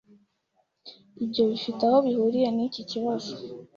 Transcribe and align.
Ibyo 1.23 1.41
bifite 1.51 1.81
aho 1.87 1.97
bihuriye 2.05 2.49
niki 2.55 2.81
kibazo. 2.91 3.31